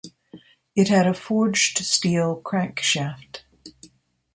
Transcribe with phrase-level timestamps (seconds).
[0.75, 3.43] It had a forged steel crankshaft.